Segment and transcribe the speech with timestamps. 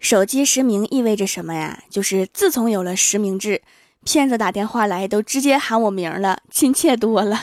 [0.00, 1.78] 手机实名意味着什么呀？
[1.90, 3.60] 就是自从有了实名制，
[4.02, 7.42] 骗子打电话来都直接喊我名了，亲切多了。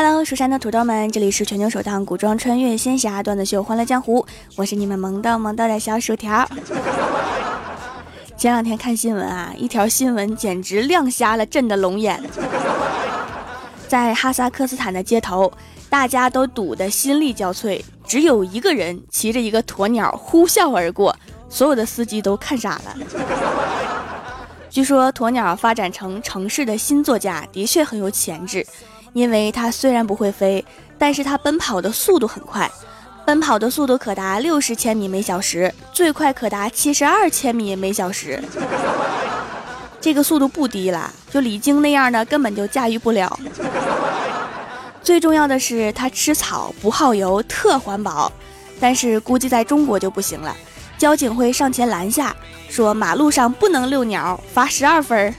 [0.00, 4.20] Hello，蜀山的土豆们，这里是全球首档古装穿越仙侠段子秀《欢乐江湖》，
[4.54, 6.48] 我是你们萌逗萌逗的小薯条。
[8.38, 12.22] 前两天看新闻啊，一条新闻简直亮瞎了朕的龙眼。
[13.88, 15.52] 在哈萨克斯坦的街头，
[15.90, 21.16] 大家都堵得心力交瘁，只有一个人骑着一个鸵鸟呼啸而过，
[21.48, 22.96] 所有的司机都看傻了。
[24.70, 28.64] 据说鸵鸟发展成城市的新作家，的确很有潜质。
[29.12, 30.64] 因为它虽然不会飞，
[30.96, 32.70] 但是它奔跑的速度很快，
[33.26, 38.42] 奔跑的速度可达六十千米每小时，最快可达七十二千米每小时。
[40.00, 43.38] 这个速度不低了，就李菁那样的根本就驾驭不了。
[45.02, 48.30] 最重要的是它吃草不耗油，特环保。
[48.80, 50.54] 但是估计在中国就不行了，
[50.96, 52.34] 交警会上前拦下，
[52.68, 55.34] 说马路上不能遛鸟，罚十二分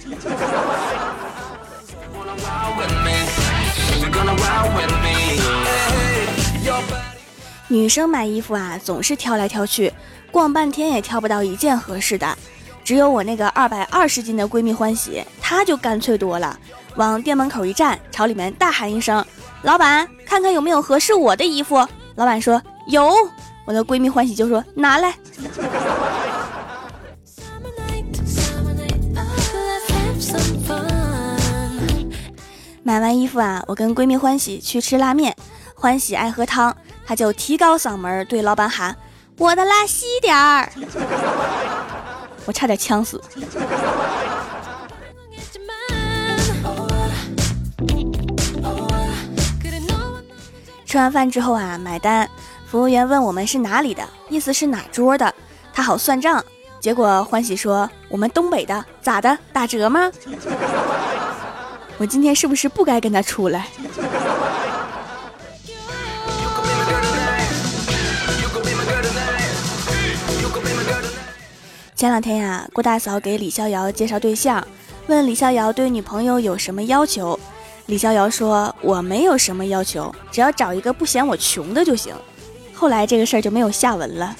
[7.71, 9.93] 女生买衣服啊，总是挑来挑去，
[10.31, 12.35] 逛半天也挑不到一件合适的。
[12.83, 16.59] 只有我那个二百二十斤的闺蜜欢喜，她就干脆多了，
[16.95, 19.23] 往店门口一站，朝里面大喊一声
[19.61, 21.75] ：“老板，看看有没有合适我的衣服。”
[22.15, 23.13] 老板说：“有。”
[23.65, 25.13] 我的闺蜜欢喜就说：“拿来。”
[32.81, 35.35] 买完衣服啊，我跟闺蜜欢喜去吃拉面，
[35.75, 36.75] 欢喜爱喝汤。
[37.09, 38.95] 他就提高嗓门对老板喊
[39.35, 40.71] ：“我的拉稀点儿！”
[42.45, 43.19] 我差点呛死。
[50.85, 52.29] 吃完饭之后啊，买单，
[52.67, 55.33] 服务员问我们是哪里的，意思是哪桌的，
[55.73, 56.45] 他好算账。
[56.79, 59.35] 结果欢喜说：“我们东北的，咋的？
[59.51, 60.11] 打折吗？”
[61.97, 63.67] 我今天是不是不该跟他出来？
[71.99, 74.65] 前两天呀，郭大嫂给李逍遥介绍对象，
[75.07, 77.37] 问李逍遥对女朋友有什么要求。
[77.87, 82.15] 李逍遥说：“我没有什么要求，只要找一个不嫌我穷的就行。”
[82.73, 84.33] 后来这个事儿就没有下文了。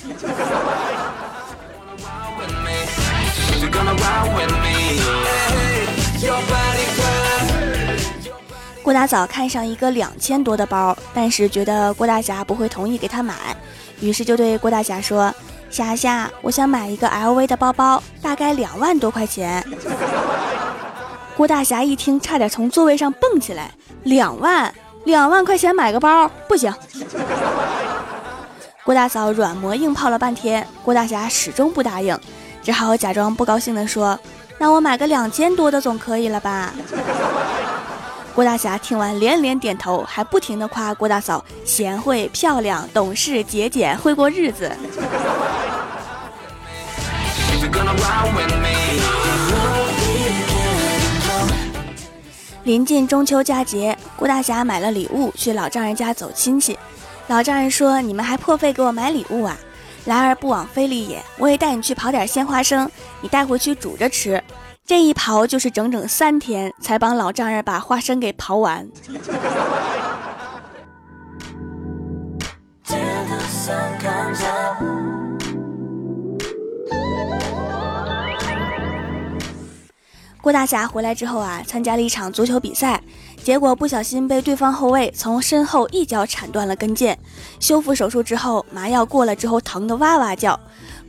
[8.81, 13.35] 郭大嫂看上一个两千多的包，但是觉得郭大侠不会同意给她买，
[13.99, 15.35] 于是就对郭大侠说。
[15.69, 19.63] 霞霞，我想买一个 LV 的包包，大概两万多块钱。
[21.37, 23.71] 郭大侠一听，差点从座位上蹦起来。
[24.03, 24.73] 两万，
[25.05, 26.73] 两万块钱买个包，不行。
[28.83, 32.17] 郭大嫂软磨硬泡了半天，郭大侠始终不答应，
[32.63, 34.19] 只好假装不高兴地说
[34.57, 36.73] ：“那我买个两千多的总可以了吧？”
[38.33, 44.71] 郭大侠听完连连点头，还不停地夸郭大嫂贤惠、漂亮、懂事、节俭，会过日子。
[52.63, 56.77] 临近中秋佳节，郭大侠买了礼物去老丈人家走亲戚。
[57.27, 59.57] 老丈人说：“你们还破费给我买礼物啊？
[60.05, 61.23] 来而不往非礼也。
[61.37, 62.89] 我也带你去刨点鲜花生，
[63.21, 64.41] 你带回去煮着吃。
[64.85, 68.87] 这一刨就是整整三天，才帮老丈人把花生给刨完。”
[80.41, 83.01] 郭大侠回来之后啊，参加了一场足球比赛，
[83.43, 87.15] 结果不小心被对方后卫从身后一脚铲断了跟腱。
[87.59, 90.57] 修复手术之后，麻药过了之后，疼得哇哇叫。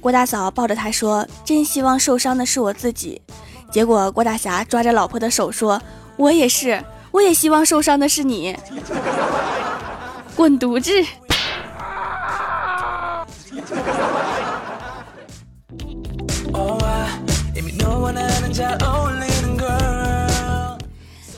[0.00, 3.22] 郭大嫂抱着他说：“真希望受伤的是我自己。”
[3.70, 5.80] 结果郭大侠抓着老婆的手说
[6.18, 6.82] ：“我也是，
[7.12, 8.56] 我也希望受伤的是你。”
[10.34, 10.90] 滚犊子！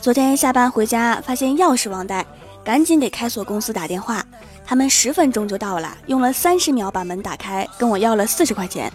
[0.03, 2.27] 昨天下班回家，发现钥匙忘带，
[2.65, 4.21] 赶紧给开锁公司打电话。
[4.67, 8.93] 他们十分钟就到了，用了三十秒把门打开，跟我要了四十块钱。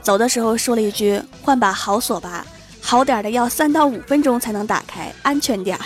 [0.00, 2.46] 走的时候说了一句：“换把好锁吧，
[2.80, 5.82] 好点的要三到五分钟才能打开，安全点儿。”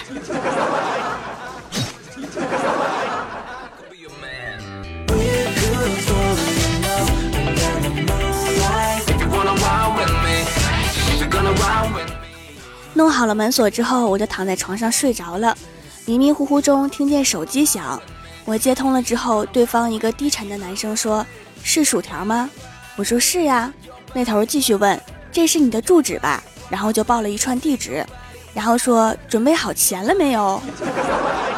[12.99, 15.57] 弄好了门锁之后，我就躺在床上睡着了。
[16.05, 18.03] 迷迷糊糊中听见手机响，
[18.45, 21.25] 我接通了之后，对方一个低沉的男生说
[21.63, 22.51] ：“是薯条吗？”
[22.99, 23.73] 我说：“是呀。”
[24.13, 25.01] 那头继续问
[25.31, 28.05] ：“这是你的住址吧？”然后就报了一串地址，
[28.53, 30.61] 然后说：“准备好钱了没有？”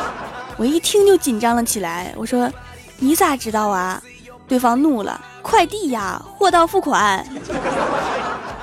[0.59, 2.53] 我一听就紧张了起来，我说
[3.01, 4.03] ：“你咋知道啊？”
[4.47, 7.27] 对方怒了：“快递呀，货到付款。”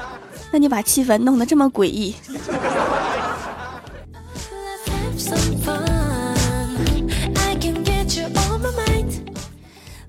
[0.52, 2.16] 那你把气氛弄得这么诡异。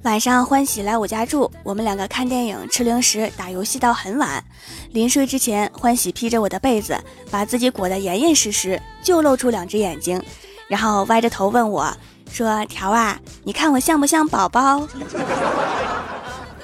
[0.08, 4.43] 晚上欢喜来我家住，我们两个看电影、吃零食、打游戏到很晚。
[4.93, 6.99] 临睡之前，欢喜披着我的被子，
[7.31, 10.19] 把自己裹得严严实实，就露出两只眼睛，
[10.66, 11.94] 然后歪着头问我
[12.32, 14.88] 说：“条啊，你看我像不像宝宝？”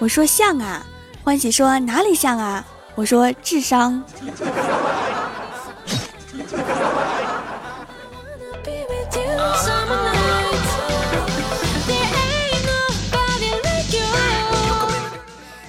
[0.01, 0.83] 我说像啊。
[1.23, 2.65] 欢喜说哪里像啊？
[2.95, 4.03] 我说智商。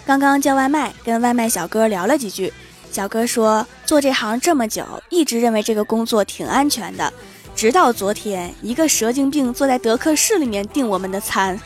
[0.05, 2.53] 刚刚叫外卖，跟外卖小哥聊了几句，
[2.91, 7.11] 小哥说做这行这么久，一直认为这个工作挺安全的，
[7.55, 11.59] 直到昨天，一个蛇精病坐在德克士里面订我们的餐。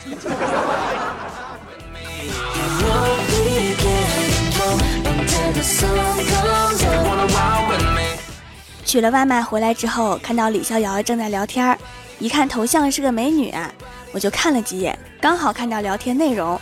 [8.86, 11.78] 取了外卖回来之后，看到李逍遥正在聊天，
[12.18, 13.70] 一看头像是个美女啊，
[14.12, 16.58] 我就看了几眼，刚好看到聊天内容。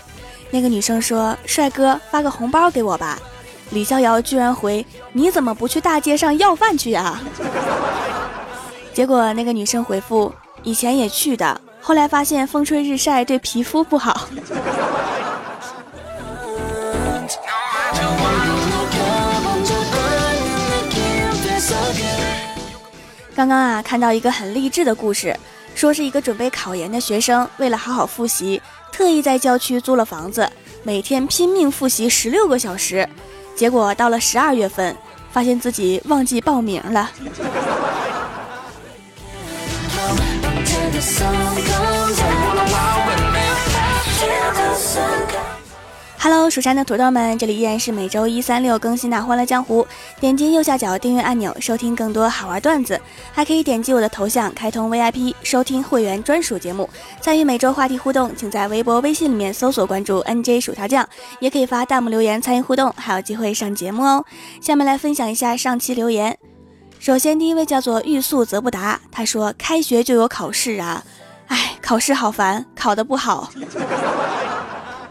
[0.51, 3.19] 那个女生说：“帅哥，发个红包给我吧。”
[3.71, 7.21] 李逍遥居然回：“你怎么不去大街上要饭去呀？”
[8.95, 10.33] 结果那个女生回复
[10.65, 14.29] ：“以前也去的，后来发现风吹日晒对皮肤不好。”
[23.35, 25.39] 刚刚啊，看到一个很励志的故事，
[25.75, 28.61] 说是一个准备考研的学生，为了好好复习。
[28.93, 30.51] 特意在郊区租了房子，
[30.83, 33.09] 每天拼命复习十六个小时，
[33.55, 34.97] 结果到了十二月份，
[35.31, 37.11] 发现自己忘记报名了。
[46.21, 49.85] Hello，蜀山的土豆们，这里依然是每周一、三、六更新的《欢乐江湖》。
[50.21, 53.01] 点击右下角订阅按钮，收听更多好玩段子，
[53.33, 58.35] 还可以点击我的头像开通 VIP，收听会员专属节目，参与每周话题互动。
[58.35, 64.25] 请在微博、微信里面搜索关注 NJ 薯条酱，也可以发弹幕留言参与互动，还有机会上节目哦。
[64.61, 66.37] 下面来分享一下上期留言。
[66.99, 71.05] 首先，第一位叫做欲速则不达，他说：“开学就有考试啊，
[71.47, 73.53] 哎，考试好烦，考得不好。”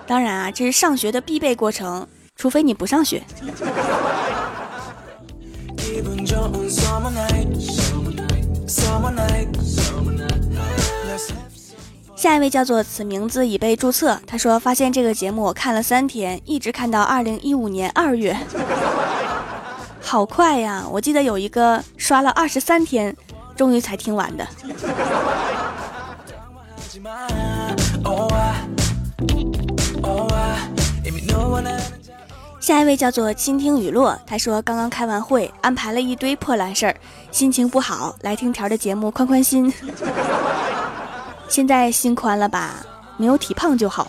[0.07, 3.21] 当然啊，这是上学的必备过程，除非你不上学。
[12.15, 18.35] 下一位叫做此名字已被注册，他说发现这个节目我看了三天，一直看到二零一五年二月，
[20.01, 20.83] 好快呀！
[20.89, 23.15] 我记得有一个刷了二十三天，
[23.55, 24.47] 终于才听完的。
[32.59, 36.95] 下一位叫做倾听雨落，他说刚刚开完会，安排了一堆破烂事儿，
[37.31, 39.71] 心情不好，来听条的节目宽宽心。
[41.47, 42.85] 现在心宽了吧？
[43.15, 44.07] 没有体胖就好。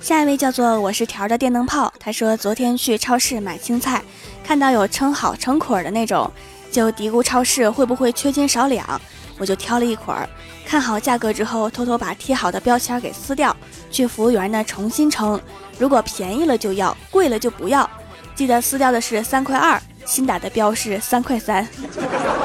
[0.00, 4.02] 下一位叫做我是条的电灯泡，他说昨天去超市买青菜，
[4.44, 6.30] 看到有称好成捆的那种。
[6.70, 8.98] 就嘀咕超市会不会缺斤少两，
[9.42, 10.28] 我就挑了一捆儿，
[10.64, 13.56] 看好价格之后，偷偷把贴好的标签给撕掉，
[13.90, 15.40] 去服务员那重新称，
[15.80, 17.90] 如果便宜了就要，贵了就不要。
[18.36, 21.66] 记得撕掉的是三块二，新打的标是三块三。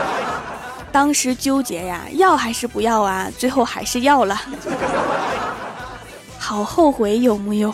[0.91, 3.29] 当时纠结呀，要还是不要啊？
[3.37, 4.41] 最后还是要了，
[6.39, 7.71] 好后悔有木有？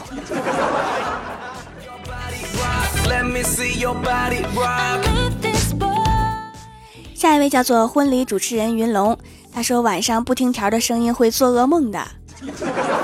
[7.23, 9.17] 下一位叫做婚礼主持人云龙，
[9.49, 12.05] 他说晚上不听条的声音会做噩梦的，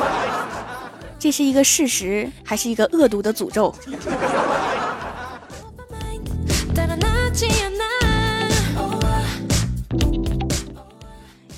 [1.17, 3.73] 这是一个事实还是一个恶毒的诅咒？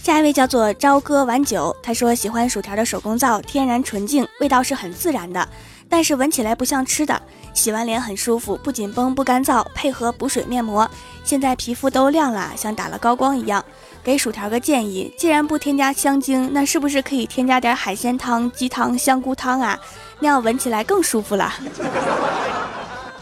[0.04, 5.50] 下一位叫做朝歌晚酒，他说喜欢薯条的手工皂，天然纯净，味道是很自然的，
[5.90, 7.20] 但是闻起来不像吃的。
[7.54, 10.90] 洗完脸很舒服，不紧绷不干燥，配合补水面膜，
[11.24, 13.64] 现在皮肤都亮了，像打了高光一样。
[14.04, 19.80] 给薯条个建议，既然不添加香精，那是不是可以添加点海鲜汤、鸡汤、香菇汤啊？
[20.20, 21.54] 那样闻起来更舒服了。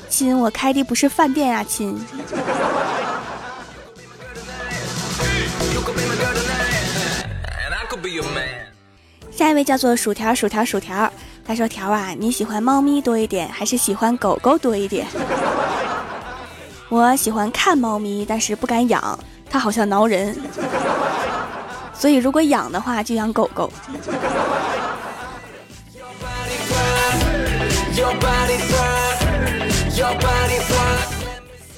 [0.08, 2.00] 亲，我开的不是饭店啊，亲。
[9.32, 11.12] 下一位叫做薯条，薯条，薯条。
[11.50, 15.08] 他说：“条啊，你喜欢猫咪多一点，还是喜欢狗狗多一点？”
[16.90, 19.18] 我喜欢看猫咪，但是不敢养，
[19.50, 20.38] 它好像挠人。
[21.92, 23.68] 所以如果养的话，就养狗狗。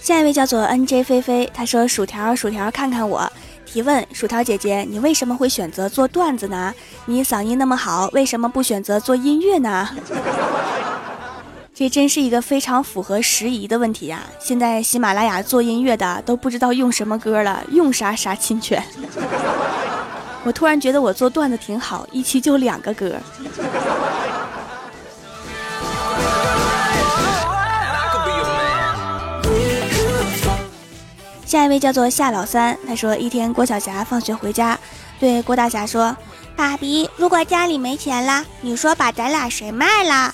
[0.01, 3.31] 下一位叫做 N J 菲菲，他说：“薯条，薯条，看看我。”
[3.71, 6.73] 提问：薯条姐姐，你为什么会选择做段子呢？
[7.05, 9.87] 你嗓音那么好，为什么不选择做音乐呢？
[11.73, 14.23] 这真是一个非常符合时宜的问题呀！
[14.41, 18.83] 现在喜马拉雅做音乐的都不知道用什么歌了，用啥啥侵权。
[20.43, 23.15] 我突然觉得我做段子挺好，一期就两个歌。
[31.51, 34.79] 下一位叫做夏老三，他说一天郭晓霞放学回家，
[35.19, 36.15] 对郭大侠说
[36.55, 40.33] ：“爸比，如果家里没钱了，你说把咱俩谁卖了？”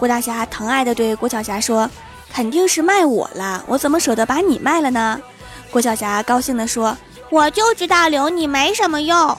[0.00, 1.90] 郭大侠疼爱的对郭晓霞说
[2.32, 5.20] ：“肯定是卖我了，我怎么舍得把你卖了呢？”
[5.70, 6.96] 郭晓霞高兴的说
[7.28, 9.36] ：“我就知道留你没什么用。”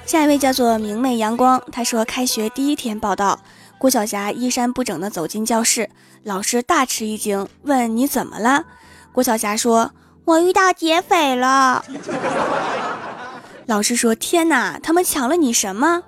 [0.07, 3.41] 下一位叫做明媚阳光，他说开学第一天报道，
[3.77, 5.89] 郭晓霞衣衫不整的走进教室，
[6.23, 8.63] 老师大吃一惊，问你怎么了？
[9.11, 9.91] 郭晓霞说
[10.23, 11.83] ：“我遇到劫匪了。”
[13.67, 16.03] 老师说：“天哪，他们抢了你什么？”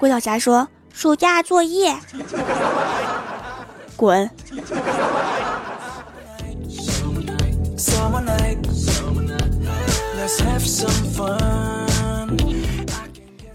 [0.00, 1.94] 郭晓霞说：“暑假作业。”
[3.94, 4.30] 滚。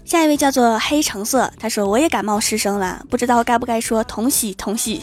[0.08, 5.02] 下一位叫做黑橙色，他说我也感冒失声了，不知道该不该说同喜同喜。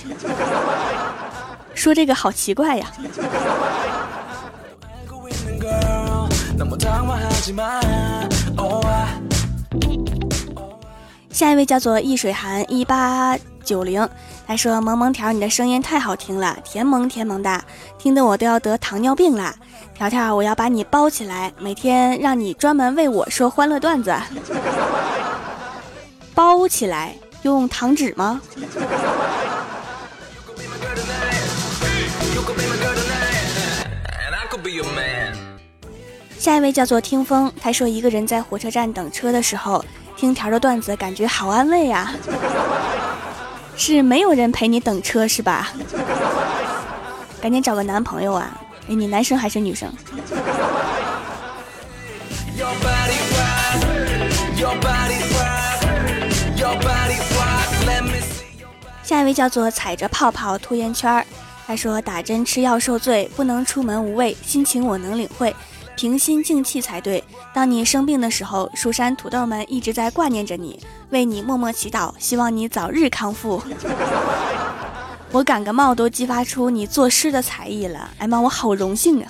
[1.75, 2.91] 说这个好奇怪呀。
[11.29, 14.09] 下一位叫做易水寒一八九零，
[14.47, 17.63] 他说萌萌条，你的声音太好听了，甜萌甜萌的，
[17.99, 19.53] 听得我都要得糖尿病了。
[19.95, 24.13] 条条，我要把你包起来，每天让你专门为我说欢乐段子。
[26.35, 28.41] 包起来用糖纸吗？
[36.37, 39.83] 下一位叫做听风，他说一个人在火车站等车的时候，
[40.17, 42.13] 听条的段子，感觉好安慰呀。
[43.77, 45.69] 是没有人陪你等车是吧？
[47.41, 48.61] 赶紧找个男朋友啊！
[48.87, 49.91] 哎，你男生还是女生？
[59.03, 61.25] 下一位叫做踩着泡泡吐烟圈儿，
[61.67, 65.55] 他说打针吃药受罪，不能出门无畏，心情我能领会，
[65.95, 67.23] 平心静气才对。
[67.53, 70.79] 当你生病的时候，蜀山土豆们一直在挂念着你，
[71.11, 73.61] 为你默默祈祷，希望你早日康复。
[75.35, 79.27] 我感个冒都激发出你作诗的才艺了，哎妈，我好荣幸啊！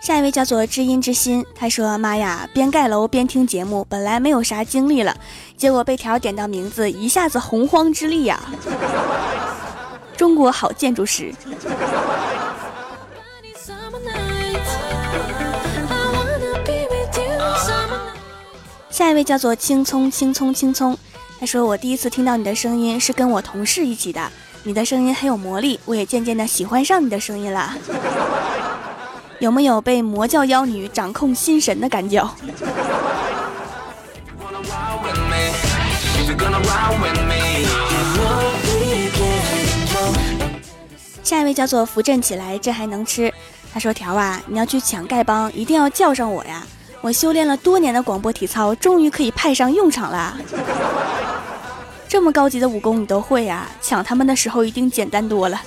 [0.00, 5.14] 下一位叫做知音之心，他说：“妈呀，边盖楼边听节目，本来没有啥精力了，
[5.58, 8.40] 结果被条点到名字，一下子洪荒之力呀！
[10.16, 11.30] 中国好建筑师。”
[18.98, 20.98] 下一位叫做青葱青葱青葱，
[21.38, 24.28] 他说我第一次听到你的声音是跟我同事一起的，
[24.64, 27.76] 你的声音很有魔力，我也渐渐的喜欢上你的声音了。
[29.38, 32.28] 有没有被魔教妖女掌控心神的感觉？
[41.22, 43.32] 下一位叫做扶正起来，这还能吃？
[43.72, 46.66] 他说条啊，你要去抢丐帮，一定要叫上我呀。
[47.00, 50.36] 我修炼了多年的广播体操，终于可以派上用场了。
[52.08, 53.68] 这么高级的武功你都会呀？
[53.80, 55.60] 抢他们的时候一定简单多了。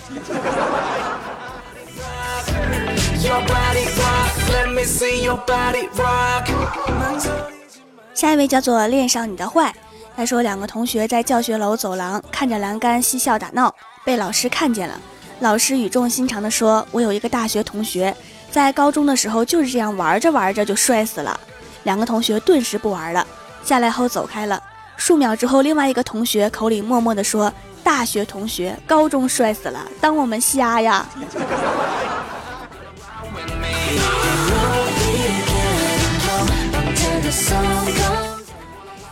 [8.14, 9.74] 下一位叫做恋上你的坏，
[10.16, 13.74] 他他说两个同学在教学楼走廊看着栏杆嬉笑打闹，
[14.06, 14.94] 被老师看见了。
[15.40, 18.16] 老师语重心长地说：“我有一个大学同学，
[18.52, 21.40] 在高中的时候就是这样玩着玩着就摔死了。”
[21.84, 23.26] 两个同学顿时不玩了，
[23.64, 24.62] 下来后走开了。
[24.98, 27.52] 数秒之后，另外一个同学口里默默地说
[27.84, 31.04] ：“大学同学，高中摔死了，当我们瞎呀？”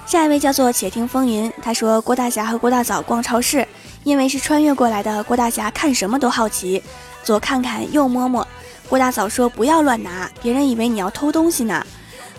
[0.05, 3.67] 下一位叫做且听风云，他说郭大侠和郭大嫂逛超市，
[4.03, 6.83] 因为是穿越过来的，郭大侠看什么都好奇，
[7.23, 8.45] 左看看右摸摸。
[8.89, 11.85] 郭大嫂说：“不要乱拿，别人以为你要偷东西呢。”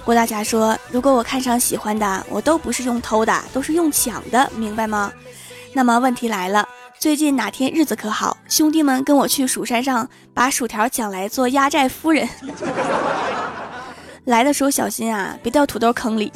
[0.04, 5.12] 郭大侠说：“如果我看上喜欢的，我都不是用偷的，都是用抢的，明白吗？”
[5.72, 8.36] 那么问题来了，最近哪天日子可好？
[8.48, 12.28] 兄弟们跟我去蜀山上把薯条抢来做压寨夫人。
[14.26, 16.32] 来的时候小心啊，别掉土豆坑里。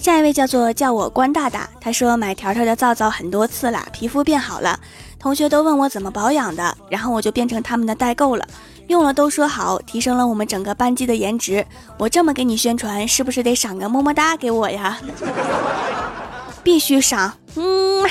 [0.00, 4.80] 下一位叫做叫我关大大，他说买条条的皂皂很多次了，皮肤变好了，
[5.18, 8.46] 同学都问我怎么保养的，然后我就变成他们的代购了，
[8.86, 11.66] 用了都说好，提升了我们整个班级的颜值。
[11.98, 14.96] 我这么给你宣传，是不是得赏个么么哒给我呀？
[16.64, 18.08] 必须赏，嗯。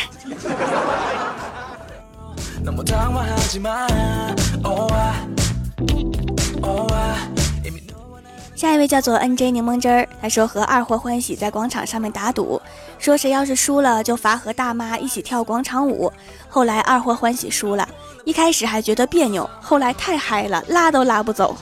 [8.60, 12.62] 下一位叫做 N J 柠檬汁儿，他说和二货欢喜在广场上面打赌，
[12.98, 16.12] 说谁要是输了就罚和大妈一起跳广场舞。
[16.50, 17.88] 后来二货欢喜输了，
[18.26, 21.56] 一开始还觉得别扭，后来太嗨了，拉都拉不走。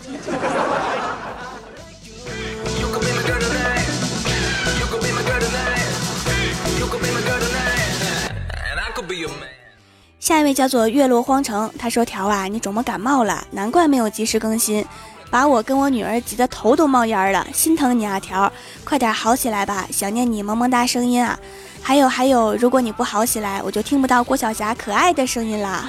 [10.20, 13.46] 下一位叫做月落荒城，他说条啊，你肿么感冒了？
[13.52, 14.84] 难怪没有及时更新。
[15.30, 18.52] 把我跟我女儿急得头都冒烟了，心疼你啊条，
[18.84, 21.38] 快点好起来吧，想念你萌萌哒声音啊！
[21.82, 25.86] 还有还有，如果你不好起来，我就听不到郭晓霞可爱的声音啦。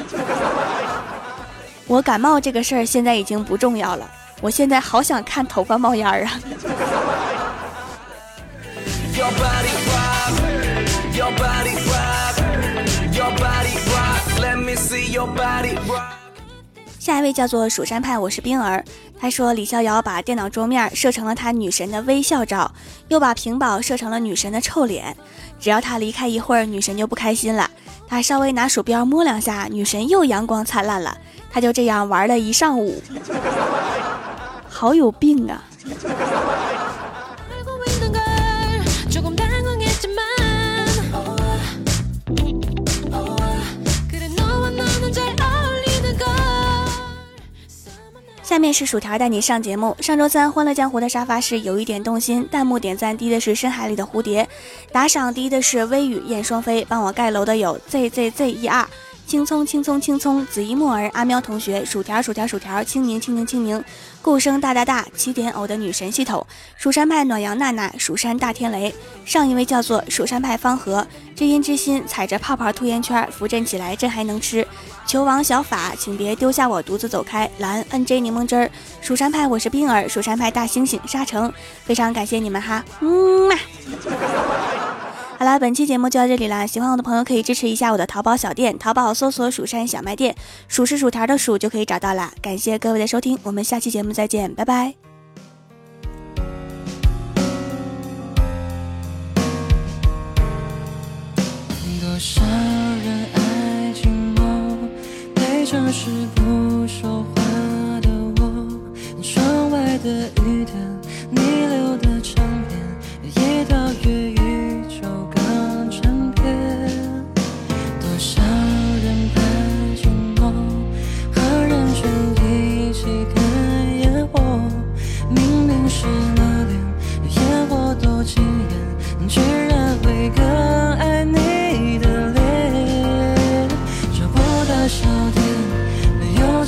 [1.86, 4.08] 我感冒这个事儿现在已经不重要了，
[4.40, 6.40] 我现在好想看头发冒烟儿啊！
[17.08, 18.84] 下一位叫做蜀山派，我是冰儿。
[19.18, 22.70] 他说李逍遥把电脑桌面设成了他女神的微笑照，
[23.08, 25.16] 又把屏保设成了女神的臭脸。
[25.58, 27.70] 只要他离开一会儿，女神就不开心了。
[28.06, 31.16] 他稍微拿鼠标摸两下，女神又阳光灿烂了。
[31.50, 33.02] 他就这样玩了一上午，
[34.68, 35.64] 好有病啊！
[48.48, 49.94] 下面是薯条带你上节目。
[50.00, 54.48] 上周三《欢乐江湖》的沙发是有一点动心，弹幕点赞低的是深海里的蝴蝶，
[54.90, 58.86] 打赏低的是微雨燕双飞，帮我盖楼的有 zzzer。
[59.26, 63.84] 青葱青葱青葱，紫衣木儿，阿喵同学，薯条薯条薯条，清明清明清明，
[64.22, 66.46] 顾生大大大，起点偶的女神系统，
[66.78, 68.94] 蜀山派暖阳娜娜，蜀山大天雷，
[69.26, 71.06] 上一位叫做蜀山派方和，
[71.36, 74.66] 知音之心，踩着泡泡吐烟圈，扶正起来朕还能吃，
[75.08, 81.50] 球王小法，请别丢下我独自走开，蓝 nj 柠檬汁儿，蜀山派我是冰儿，蜀山派大猩猩沙城，
[81.86, 83.56] 非常感谢你们哈，嗯嘛。
[85.38, 86.66] 好了，本期节目就到这里了。
[86.66, 90.36] 喜欢我的朋友可以支持一下我的淘宝小店，淘宝搜索“蜀山小卖店”，
[90.68, 92.30] 数是薯条的数就可以找到啦。
[92.42, 95.07] 感谢各位的收听，我们下期节目再见，拜拜。
[106.00, 107.42] 是不说话
[108.02, 108.08] 的
[108.40, 110.57] 我，窗外的雨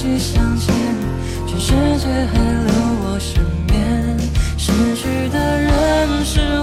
[0.01, 0.75] 去相见
[1.47, 2.73] 全世界还留
[3.05, 4.19] 我身边
[4.57, 6.60] 失去的人是